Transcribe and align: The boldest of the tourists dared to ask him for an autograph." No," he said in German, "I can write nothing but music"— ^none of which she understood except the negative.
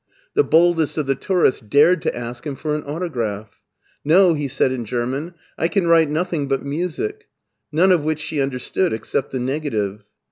The 0.33 0.43
boldest 0.43 0.97
of 0.97 1.05
the 1.05 1.13
tourists 1.13 1.61
dared 1.61 2.01
to 2.01 2.17
ask 2.17 2.43
him 2.47 2.55
for 2.55 2.73
an 2.73 2.81
autograph." 2.85 3.61
No," 4.13 4.33
he 4.33 4.47
said 4.47 4.71
in 4.71 4.83
German, 4.83 5.35
"I 5.59 5.67
can 5.67 5.85
write 5.85 6.09
nothing 6.09 6.47
but 6.47 6.63
music"— 6.65 7.27
^none 7.71 7.91
of 7.91 8.03
which 8.03 8.17
she 8.17 8.41
understood 8.41 8.93
except 8.93 9.29
the 9.29 9.39
negative. 9.39 10.03